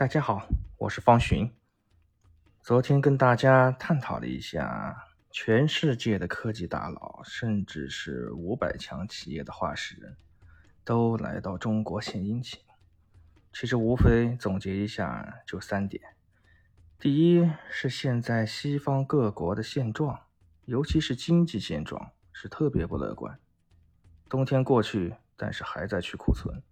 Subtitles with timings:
[0.00, 1.52] 大家好，我是方寻。
[2.62, 10.16] 昨天跟大家探讨了一下全世界的科技大佬，甚至是五百强企业的化石人，
[10.84, 12.58] 都来到中国献殷勤。
[13.52, 16.02] 其实无非总结一下，就三点：
[16.98, 20.18] 第一是现在西方各国的现状，
[20.64, 23.38] 尤其是经济现状是特别不乐观。
[24.30, 26.62] 冬天过去，但是还在去库存。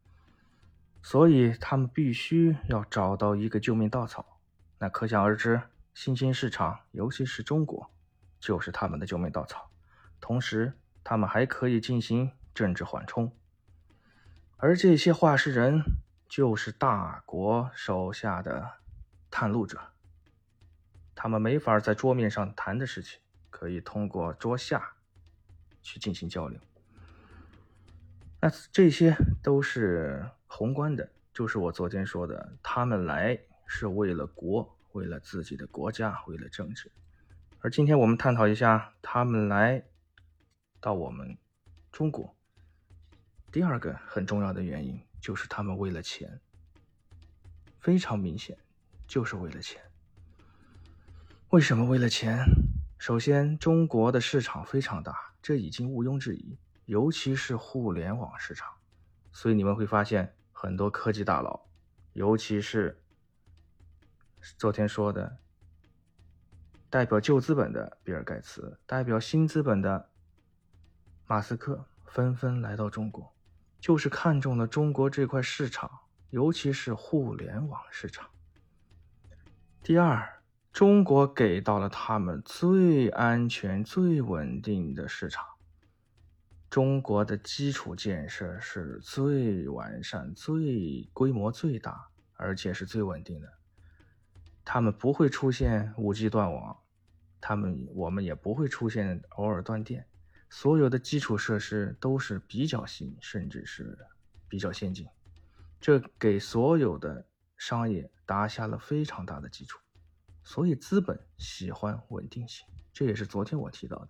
[1.01, 4.41] 所以他们必须要找到一个救命稻草，
[4.79, 5.63] 那可想而知，
[5.95, 7.91] 新兴市场，尤其是中国，
[8.39, 9.71] 就是他们的救命稻草。
[10.21, 13.33] 同时，他们还可以进行政治缓冲。
[14.57, 15.83] 而这些话事人，
[16.29, 18.73] 就是大国手下的
[19.31, 19.81] 探路者。
[21.15, 23.21] 他们没法在桌面上谈的事情，
[23.51, 24.95] 可以通过桌下
[25.81, 26.61] 去进行交流。
[28.41, 30.29] 那这些都是。
[30.59, 36.91] 宏观的，就是我昨天说的，他们来是为了国，为了自己的国家，为了政治。
[37.61, 39.85] 而今天我们探讨一下，他们来
[40.81, 41.39] 到我们
[41.93, 42.35] 中国，
[43.53, 46.41] 第二个很重要的原因就是他们为了钱，
[47.79, 48.59] 非常明显，
[49.07, 49.81] 就是为了钱。
[51.51, 52.45] 为什么为了钱？
[52.99, 58.69] 首先，中国的市场非常大，这已经毋庸置疑，尤其是互联网市场。
[59.31, 60.35] 所以你们会发现。
[60.61, 61.69] 很多科技大佬，
[62.15, 63.01] 尤其是
[64.57, 65.39] 昨天说的
[66.91, 70.11] 代表旧资本的比尔盖茨，代表新资本的
[71.29, 73.33] 马斯克，纷纷来到中国，
[73.79, 75.89] 就是看中了中国这块市场，
[76.31, 78.29] 尤其是互联网市场。
[79.81, 85.47] 第二，中国给到了他们最安全、最稳定的市场。
[86.71, 93.51] 中国的基础建设是最完善、最规模最大，而且是最稳定的。
[94.67, 96.79] 他们不会出现五 G 断网，
[97.41, 100.07] 他们我们也不会出现偶尔断电。
[100.51, 103.99] 所有的基础设施都是比较新，甚至是
[104.47, 105.07] 比较先进，
[105.81, 107.25] 这给所有的
[107.57, 109.81] 商业打下了非常大的基础。
[110.45, 114.09] 所以资本喜欢稳定性，这也是昨天我提到的。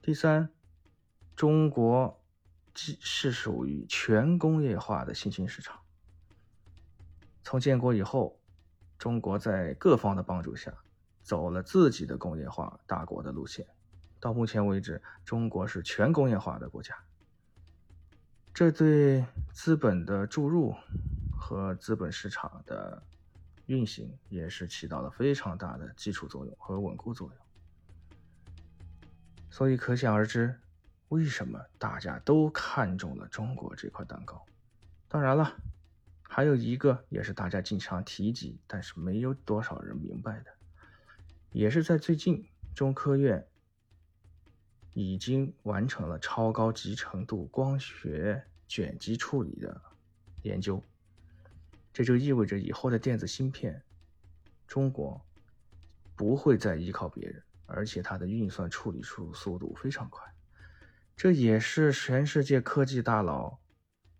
[0.00, 0.48] 第三。
[1.38, 2.20] 中国
[2.74, 5.78] 是属于全工业化的新兴市场。
[7.44, 8.40] 从建国以后，
[8.98, 10.74] 中国在各方的帮助下，
[11.22, 13.64] 走了自己的工业化大国的路线。
[14.18, 16.92] 到目前为止，中国是全工业化的国家。
[18.52, 20.74] 这对资本的注入
[21.30, 23.00] 和资本市场的
[23.66, 27.36] 运行，也是起到了非常大的基础作用和稳固作用。
[29.48, 30.58] 所以可想而知。
[31.08, 34.44] 为什么大家都看中了中国这块蛋糕？
[35.08, 35.56] 当然了，
[36.22, 40.50] 还有一个也是大家经常提及，但是没有多少人明白的，
[41.50, 43.46] 也是在最近，中科院
[44.92, 49.80] 已经完成了超高集成度光学卷积处理的
[50.42, 50.82] 研究。
[51.90, 53.82] 这就意味着以后的电子芯片，
[54.66, 55.18] 中国
[56.14, 60.22] 不会再依靠别人，而且它的运算处理速速度非常快。
[61.18, 63.58] 这也是全世界科技大佬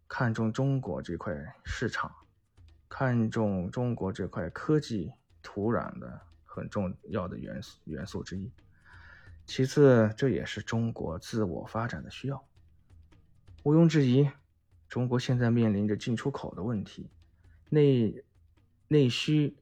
[0.09, 1.33] 看中中国这块
[1.65, 2.13] 市场、
[2.89, 8.51] 看中中国这块科技土壤的很重要的元素元素之一。
[9.47, 12.45] 其次，这也是中国自我发展的需要。
[13.63, 14.29] 毋庸置疑，
[14.89, 17.09] 中国现在面临着进出口的问题、
[17.69, 18.25] 内
[18.89, 19.57] 内需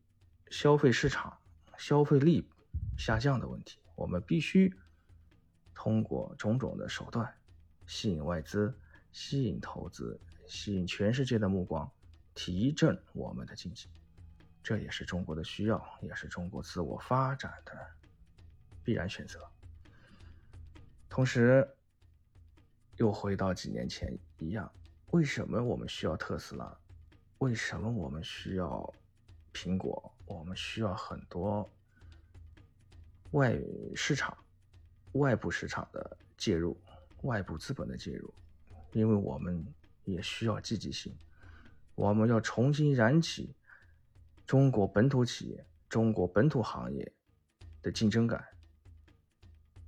[0.48, 1.36] 消费市场
[1.76, 2.48] 消费力
[2.96, 4.74] 下降的问题，我们必须。
[5.76, 7.30] 通过种种的手段，
[7.86, 8.74] 吸引外资、
[9.12, 11.88] 吸引投资、吸引全世界的目光，
[12.34, 13.88] 提振我们的经济，
[14.62, 17.72] 这也是中国的需要，也是中国自我发展的
[18.82, 19.46] 必然选择。
[21.10, 21.68] 同时，
[22.96, 24.72] 又回到几年前一样，
[25.10, 26.74] 为什么我们需要特斯拉？
[27.38, 28.92] 为什么我们需要
[29.52, 30.10] 苹果？
[30.24, 31.70] 我们需要很多
[33.32, 33.54] 外
[33.94, 34.36] 市场？
[35.18, 36.76] 外部市场的介入，
[37.22, 38.32] 外部资本的介入，
[38.92, 39.64] 因为我们
[40.04, 41.16] 也需要积极性，
[41.94, 43.54] 我们要重新燃起
[44.46, 47.12] 中国本土企业、中国本土行业
[47.82, 48.44] 的竞争感，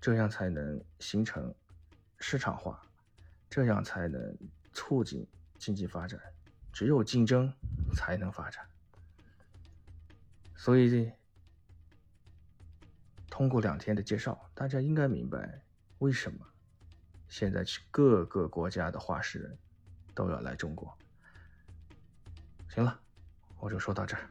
[0.01, 1.55] 这样才能形成
[2.19, 2.83] 市场化，
[3.49, 4.39] 这样才能
[4.73, 5.27] 促进
[5.59, 6.21] 经济发展。
[6.73, 7.53] 只有竞争
[7.95, 8.65] 才能发展，
[10.55, 11.11] 所以。
[13.39, 15.63] 通过两天的介绍，大家应该明白
[15.99, 16.45] 为什么
[17.29, 19.57] 现在各个国家的化石人
[20.13, 20.93] 都要来中国。
[22.69, 22.99] 行了，
[23.61, 24.29] 我就说到这儿。